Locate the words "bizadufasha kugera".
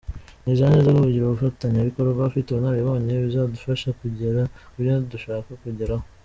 3.25-4.41